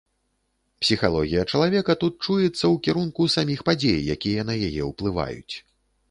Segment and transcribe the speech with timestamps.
[0.83, 5.55] Псіхалогія чалавека тут чуецца ў кірунку саміх падзей, якія на яе ўплываюць.